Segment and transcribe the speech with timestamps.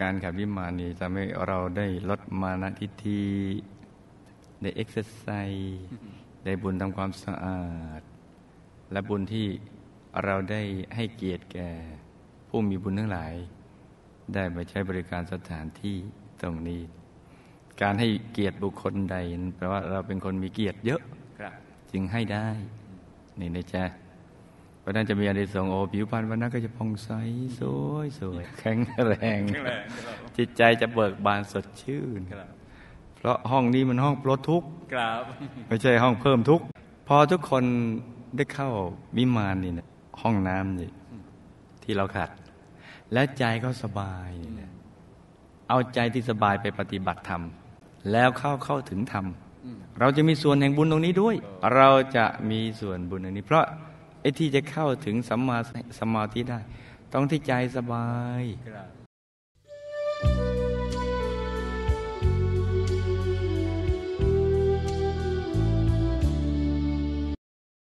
[0.00, 3.22] การขัดวิมานนี้ทำให้เราได้ลดมานะทิฏฐิ
[4.60, 5.80] ได้เอ็กซ์ไซส์
[6.44, 7.62] ได้บุญทำความสะอา
[7.98, 8.00] ด
[8.92, 9.46] และบุญที่
[10.24, 10.62] เราได้
[10.94, 11.70] ให้เกียรติแก่
[12.48, 13.32] ผู้มีบุญทั้งหลาย
[14.34, 15.96] ได้มาใช้บริการสถานที่
[16.40, 16.82] ตรงนี้
[17.82, 21.02] การให้เกียรติบุคคลใดนั้นแปลว่าเราเป็นคนมีเกียรติเยอะ
[21.38, 21.54] ครับ
[21.92, 22.48] จึงให้ได้
[23.40, 23.84] นี่นะจ๊ะ
[24.90, 27.10] เพราะฉะนั้นจะมีอานิสงส์โอ้ผิวพรรณวรรณะก็จะผ่องใส
[27.58, 32.48] สวยสวยแข็งแรงแข็งแรงครับจิตใจจะเบิกบานสดชื่นครับ
[33.16, 35.22] เพราะห้องนี้มันห้องปลดทุกข์ครับ
[35.68, 36.64] ไม่ใช่ห้องเพิ่มทุกข์
[37.08, 37.64] พอทุกคน
[38.36, 38.70] ได้เข้า
[39.16, 39.86] วิมานนี่นะ
[40.22, 40.90] ห้องน้ำนี่
[41.82, 42.30] ที่เราขัด
[43.12, 44.70] และใจก็สบายนี่นะ
[45.68, 47.42] เอาใจที่สบายไปปฏิบัติธรรม
[48.12, 49.26] แล้วเข้าเข้าถึงธรรม
[50.00, 51.34] เราจะมีส่วนแห่งบุญตรงนี้ด้วย
[51.74, 53.66] เราจะมีส่วนบุญอันนี้ เพราะ
[54.20, 55.58] ไอ้ที่จะเข้าถึงสัมมา
[56.00, 56.60] สมาธิได้
[57.12, 58.08] ต้องที่ใจสบา
[58.40, 58.42] ย
[58.98, 58.99] บ